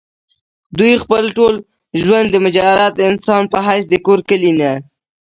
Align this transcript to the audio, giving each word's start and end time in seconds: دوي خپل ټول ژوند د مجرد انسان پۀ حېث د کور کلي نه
دوي 0.77 0.93
خپل 1.03 1.23
ټول 1.37 1.55
ژوند 2.01 2.27
د 2.31 2.35
مجرد 2.45 2.93
انسان 3.09 3.43
پۀ 3.51 3.59
حېث 3.67 3.85
د 3.89 3.95
کور 4.05 4.19
کلي 4.29 4.51
نه 4.59 4.71